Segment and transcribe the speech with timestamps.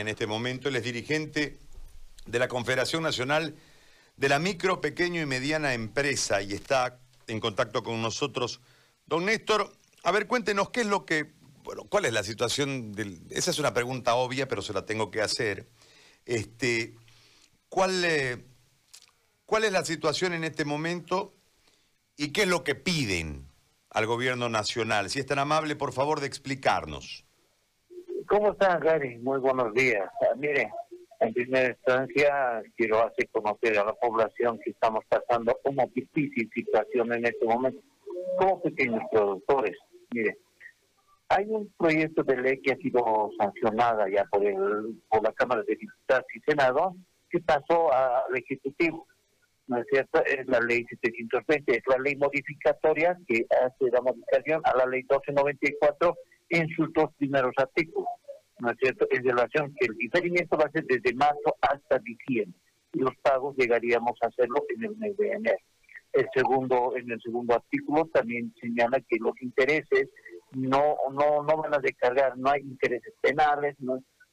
[0.00, 0.68] en este momento.
[0.68, 1.58] Él es dirigente
[2.26, 3.54] de la Confederación Nacional
[4.16, 8.60] de la Micro, Pequeño y Mediana Empresa y está en contacto con nosotros.
[9.06, 9.72] Don Néstor,
[10.02, 13.20] a ver, cuéntenos qué es lo que, bueno, cuál es la situación del...
[13.30, 15.66] Esa es una pregunta obvia, pero se la tengo que hacer.
[16.24, 16.94] Este,
[17.68, 18.44] ¿cuál, eh,
[19.46, 21.34] ¿Cuál es la situación en este momento
[22.16, 23.48] y qué es lo que piden
[23.90, 25.10] al gobierno nacional?
[25.10, 27.24] Si es tan amable, por favor, de explicarnos.
[28.28, 29.18] ¿Cómo están, Gary?
[29.18, 30.08] Muy buenos días.
[30.20, 30.72] Ah, mire,
[31.20, 37.12] en primera instancia quiero hacer conocer a la población que estamos pasando una difícil situación
[37.12, 37.80] en este momento
[38.38, 39.76] como pequeños productores.
[40.12, 40.38] Mire,
[41.28, 45.62] hay un proyecto de ley que ha sido sancionada ya por, el, por la Cámara
[45.66, 46.94] de Diputados y Senado
[47.30, 49.06] que pasó al Ejecutivo.
[49.66, 50.22] ¿No es cierto?
[50.24, 55.00] Es la ley 720, es la ley modificatoria que hace la modificación a la ley
[55.02, 56.14] 1294
[56.50, 58.08] en sus dos primeros artículos,
[58.64, 62.58] ¿no es cierto?, en relación que el diferimiento va a ser desde marzo hasta diciembre
[62.94, 65.58] y los pagos llegaríamos a hacerlo en el mes de enero.
[66.12, 70.08] El segundo, en el segundo artículo también señala que los intereses
[70.52, 73.76] no, no, no van a descargar, no hay intereses penales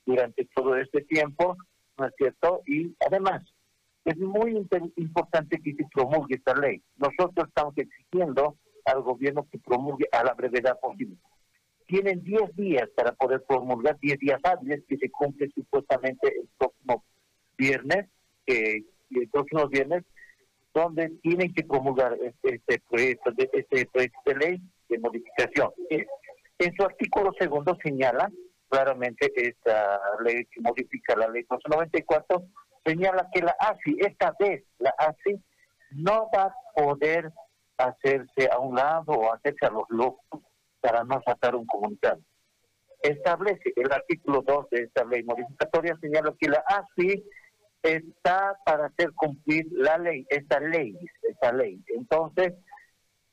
[0.05, 1.57] durante todo este tiempo,
[1.97, 2.61] ¿no es cierto?
[2.67, 3.43] Y además,
[4.05, 4.55] es muy
[4.95, 6.81] importante que se promulgue esta ley.
[6.97, 11.17] Nosotros estamos exigiendo al gobierno que promulgue a la brevedad posible
[11.91, 17.03] tienen 10 días para poder promulgar, 10 días hábiles que se cumple supuestamente el próximo
[17.57, 18.07] viernes,
[18.47, 20.05] eh, el próximo viernes,
[20.73, 25.69] donde tienen que promulgar este, proyecto, de, este proyecto de ley de modificación.
[25.89, 28.31] En su artículo segundo señala
[28.69, 32.41] claramente esta ley que modifica la ley 294,
[32.85, 35.43] señala que la ASI, esta vez la ASI,
[35.91, 37.33] no va a poder
[37.77, 40.41] hacerse a un lado o hacerse a los locos
[40.81, 42.19] para no sacar un comunicado.
[43.01, 47.23] Establece el artículo 2 de esta ley modificatoria, señala que la ASI
[47.81, 51.83] está para hacer cumplir la ley, esta ley, esta ley.
[51.95, 52.53] Entonces,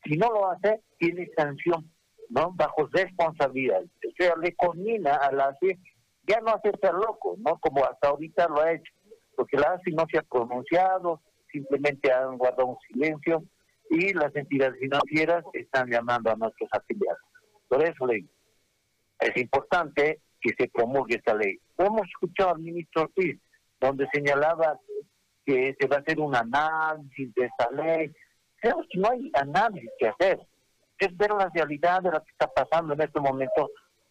[0.04, 1.90] si no lo hace, tiene sanción,
[2.30, 2.52] ¿no?
[2.54, 3.82] Bajo responsabilidad.
[3.82, 5.78] O sea, le conmina a la ASI
[6.26, 7.58] ya no hacerse loco, ¿no?
[7.58, 8.92] Como hasta ahorita lo ha hecho,
[9.36, 11.20] porque la ASI no se ha pronunciado,
[11.50, 13.42] simplemente han guardado un silencio
[13.90, 17.20] y las entidades financieras están llamando a nuestros afiliados.
[17.68, 18.28] Por eso ley.
[19.20, 21.58] Es importante que se promulgue esta ley.
[21.76, 23.38] Hemos escuchado al ministro Ortiz,
[23.80, 24.78] donde señalaba
[25.44, 28.12] que se va a hacer un análisis de esta ley.
[28.60, 30.40] Creo que no hay análisis que hacer.
[30.98, 33.70] Es ver la realidad de lo que está pasando en este momento,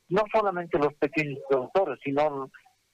[0.10, 2.50] no solamente los pequeños productores, sino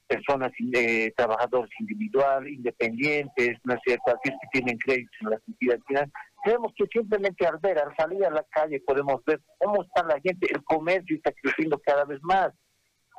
[0.08, 5.82] personas, eh, trabajadores individuales, independientes, ¿no es cierto?, aquellos que tienen créditos en las entidades
[5.88, 10.04] financieras, Creemos que simplemente al ver, al salir a la calle, podemos ver cómo está
[10.04, 12.52] la gente, el comercio está creciendo cada vez más,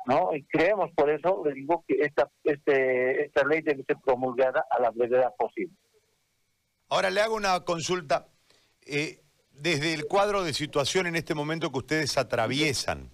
[0.05, 0.35] ¿no?
[0.35, 4.79] Y creemos, por eso le digo que esta, este, esta ley debe ser promulgada a
[4.79, 5.75] la brevedad posible.
[6.89, 8.27] Ahora le hago una consulta.
[8.85, 9.21] Eh,
[9.51, 13.09] desde el cuadro de situación en este momento que ustedes atraviesan,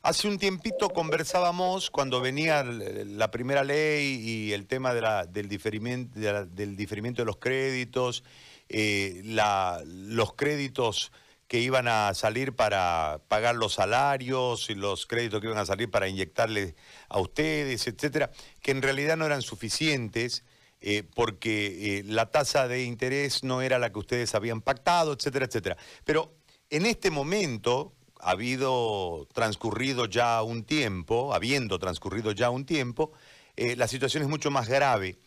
[0.00, 5.48] Hace un tiempito conversábamos cuando venía la primera ley y el tema de la, del,
[5.48, 8.22] diferimiento, del diferimiento de los créditos
[8.68, 11.12] eh, los créditos
[11.46, 16.08] que iban a salir para pagar los salarios los créditos que iban a salir para
[16.08, 16.76] inyectarle
[17.08, 18.30] a ustedes, etcétera,
[18.60, 20.44] que en realidad no eran suficientes
[20.80, 25.46] eh, porque eh, la tasa de interés no era la que ustedes habían pactado, etcétera,
[25.46, 25.76] etcétera.
[26.04, 26.34] Pero
[26.68, 33.12] en este momento, habido transcurrido ya un tiempo, habiendo transcurrido ya un tiempo,
[33.56, 35.18] la situación es mucho más grave.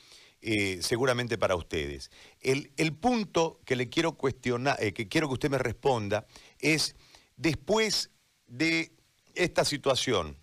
[0.44, 2.09] Eh, seguramente para ustedes.
[2.40, 6.25] El, punto que le quiero cuestionar, eh, que quiero que usted me responda,
[6.57, 6.96] es
[7.38, 8.09] después
[8.47, 8.91] de
[9.35, 10.40] esta situación,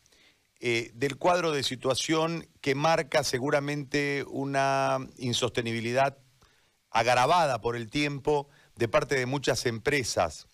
[0.60, 6.18] eh, del cuadro de situación que marca seguramente una insostenibilidad
[6.90, 10.46] agravada por el tiempo de parte de muchas empresas,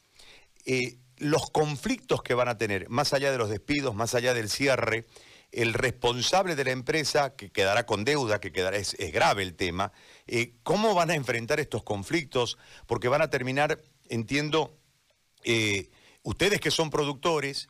[1.18, 5.04] los conflictos que van a tener, más allá de los despidos, más allá del cierre,
[5.54, 9.92] el responsable de la empresa, que quedará con deuda, que quedará, es, grave el tema,
[10.26, 12.58] eh, ¿cómo van a enfrentar estos conflictos?
[12.86, 14.76] Porque van a terminar, entiendo,
[15.44, 15.90] eh,
[16.22, 17.68] ustedes que son productores,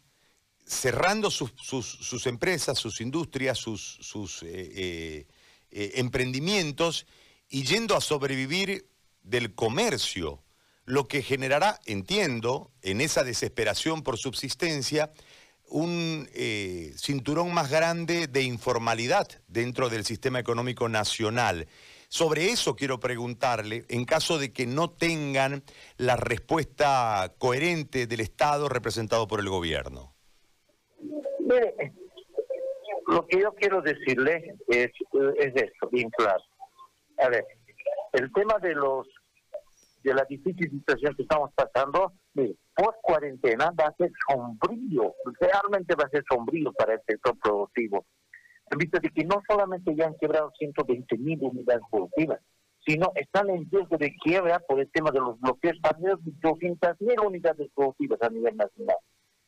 [0.66, 5.26] cerrando sus, empresas, sus industrias, sus, eh,
[5.70, 7.06] emprendimientos
[7.50, 8.88] y yendo a sobrevivir
[9.22, 10.42] del comercio,
[10.86, 15.12] lo que generará, entiendo, en esa desesperación por subsistencia,
[15.68, 21.66] un eh, cinturón más grande de informalidad dentro del sistema económico nacional.
[22.08, 25.64] Sobre eso quiero preguntarle, en caso de que no tengan
[25.96, 30.14] la respuesta coherente del Estado representado por el gobierno.
[33.08, 34.90] Lo que yo quiero decirle es,
[35.38, 36.42] es esto, bien claro.
[37.18, 37.44] A ver,
[38.12, 39.06] el tema de los
[40.04, 42.12] de la difícil situación que estamos pasando,
[42.74, 48.04] post cuarentena va a ser sombrío, realmente va a ser sombrío para el sector productivo.
[48.70, 52.40] En vista de que no solamente ya han quebrado 120 mil unidades productivas,
[52.86, 57.20] sino están en riesgo de quiebra por el tema de los bloqueos para 200 mil
[57.20, 58.96] unidades productivas a nivel nacional.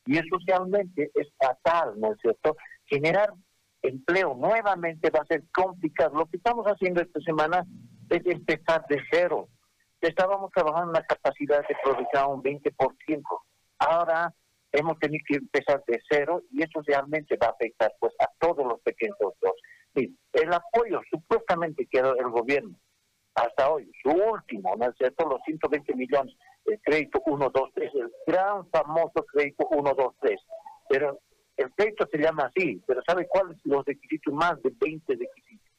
[0.07, 2.57] Y eso realmente es fatal, ¿no es cierto?
[2.87, 3.33] Generar
[3.83, 6.17] empleo nuevamente va a ser complicado.
[6.17, 7.67] Lo que estamos haciendo esta semana
[8.09, 9.49] es empezar de cero.
[10.01, 13.23] Estábamos trabajando en la capacidad de producción un 20%.
[13.79, 14.33] Ahora
[14.73, 18.67] hemos tenido que empezar de cero y eso realmente va a afectar pues a todos
[18.67, 19.63] los pequeños productores.
[19.95, 22.79] el apoyo supuestamente que el gobierno
[23.37, 25.29] hasta hoy, su último, ¿no es cierto?
[25.29, 26.35] Los 120 millones,
[26.65, 30.41] el crédito 1, 2, 3, el gran famoso crédito 1, 2, 3.
[30.89, 31.21] Pero
[31.57, 34.33] el crédito se llama así, pero ¿sabe cuáles son los requisitos?
[34.33, 35.71] Más de 20 requisitos.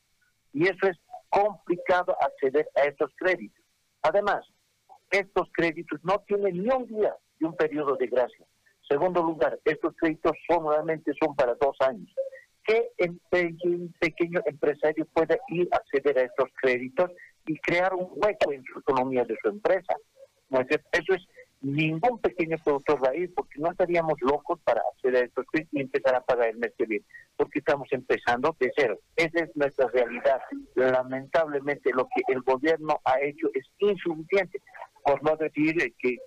[0.54, 0.98] Y eso es
[1.30, 3.57] complicado acceder a estos créditos.
[4.08, 4.46] Además,
[5.12, 8.46] estos créditos no tienen ni un día de un periodo de gracia.
[8.88, 12.10] Segundo lugar, estos créditos son realmente son para dos años.
[12.64, 17.12] ¿Qué un pequeño empresario puede ir a acceder a estos créditos
[17.48, 19.96] y crear un hueco en su economía de su empresa.
[20.92, 21.22] Eso es,
[21.62, 26.50] ningún pequeño productor ir porque no estaríamos locos para hacer esto y empezar a pagar
[26.50, 27.06] el mes que viene,
[27.36, 29.00] porque estamos empezando de cero.
[29.16, 30.40] Esa es nuestra realidad.
[30.76, 34.62] Lamentablemente lo que el gobierno ha hecho es insuficiente,
[35.04, 36.18] por no decir que,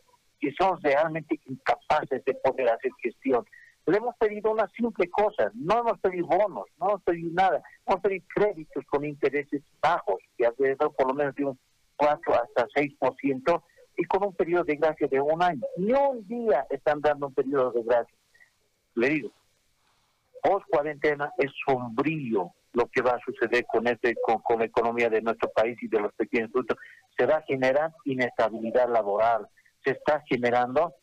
[0.40, 3.44] que son realmente incapaces de poder hacer gestión.
[3.86, 8.00] Le hemos pedido una simple cosa, no hemos pedido bonos, no hemos pedido nada, hemos
[8.00, 11.58] pedido créditos con intereses bajos, que alrededor por lo menos de un
[11.96, 13.62] 4 hasta 6%,
[14.00, 15.60] y con un periodo de gracia de un año.
[15.76, 18.16] Ni un día están dando un periodo de gracia.
[18.94, 19.30] Le digo,
[20.42, 25.10] post cuarentena es sombrío lo que va a suceder con este con, con la economía
[25.10, 26.78] de nuestro país y de los pequeños productos.
[27.18, 29.46] Se va a generar inestabilidad laboral,
[29.84, 30.94] se está generando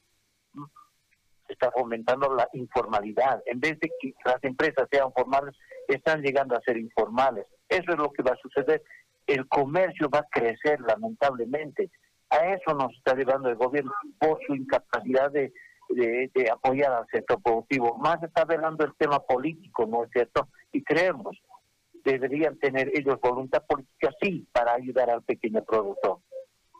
[1.45, 3.43] se está fomentando la informalidad.
[3.45, 5.55] En vez de que las empresas sean formales,
[5.87, 7.45] están llegando a ser informales.
[7.69, 8.81] Eso es lo que va a suceder.
[9.27, 11.91] El comercio va a crecer, lamentablemente.
[12.29, 15.53] A eso nos está llevando el gobierno por su incapacidad de,
[15.89, 17.97] de, apoyar al sector productivo.
[17.97, 20.47] Más está velando el tema político, ¿no es cierto?
[20.71, 21.37] Y creemos,
[22.03, 26.19] deberían tener ellos voluntad política, sí, para ayudar al pequeño productor.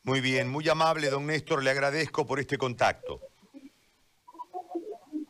[0.04, 3.22] Muy bien, muy amable, don Néstor, le agradezco por este contacto.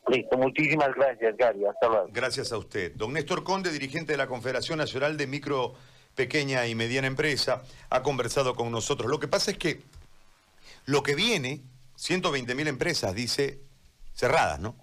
[0.07, 1.65] Listo, muchísimas gracias, Gary.
[1.65, 2.07] Hasta luego.
[2.11, 2.93] Gracias a usted.
[2.95, 5.73] Don Néstor Conde, dirigente de la Confederación Nacional de Micro,
[6.15, 9.11] Pequeña y Mediana Empresa, ha conversado con nosotros.
[9.11, 9.81] Lo que pasa es que
[10.88, 11.63] lo que viene,
[11.98, 13.62] 120 mil empresas, dice,
[14.13, 14.78] cerradas, ¿no?